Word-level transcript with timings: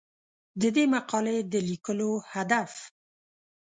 د 0.61 0.63
دې 0.75 0.85
مقالې 0.93 1.37
د 1.51 1.53
لیکلو 1.69 2.11
هدف 2.33 2.71